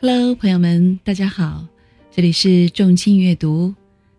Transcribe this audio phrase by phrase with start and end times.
[0.00, 1.66] Hello，朋友们，大家好，
[2.08, 3.74] 这里是众卿阅读，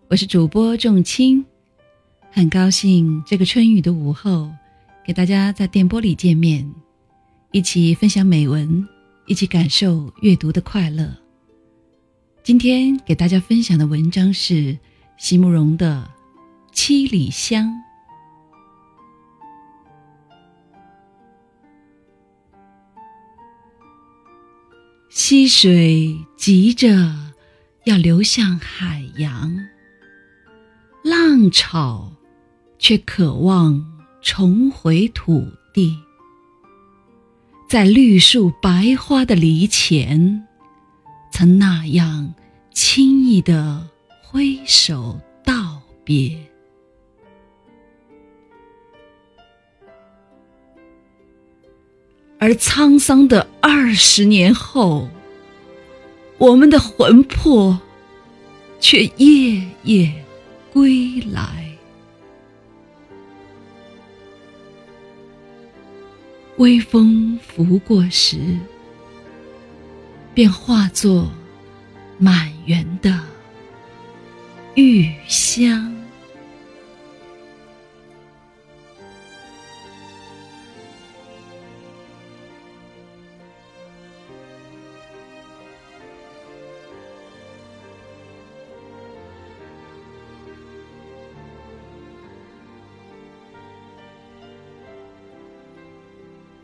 [0.09, 1.45] 我是主播众卿，
[2.31, 4.51] 很高兴这个春雨的午后，
[5.05, 6.69] 给大家在电波里见面，
[7.53, 8.85] 一起分享美文，
[9.25, 11.15] 一起感受阅读的快乐。
[12.43, 14.77] 今天给大家分享的文章是
[15.15, 16.11] 席慕容的
[16.73, 17.65] 《七里香》。
[25.09, 26.87] 溪水急着
[27.85, 29.57] 要流向海洋，
[31.03, 32.13] 浪潮
[32.77, 33.83] 却渴望
[34.21, 35.97] 重回土地。
[37.67, 40.45] 在绿树白花的篱前，
[41.31, 42.31] 曾那样
[42.71, 43.89] 轻易地
[44.21, 46.37] 挥手道别。
[52.39, 55.09] 而沧桑的二十年后，
[56.37, 57.77] 我们的魂魄
[58.79, 60.11] 却夜夜
[60.71, 61.65] 归来。
[66.55, 68.37] 微风拂过时，
[70.33, 71.29] 便化作
[72.17, 73.19] 满园的
[74.75, 75.88] 玉香。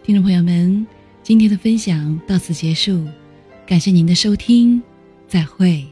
[0.06, 0.86] 听众朋友们，
[1.24, 3.04] 今天的分享到此结束，
[3.66, 4.80] 感谢您的收听，
[5.28, 5.84] 再会。